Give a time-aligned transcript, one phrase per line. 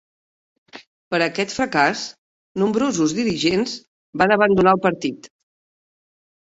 [1.13, 2.01] Per aquest fracàs
[2.63, 3.77] nombrosos dirigents
[4.25, 5.33] van abandonar el partit.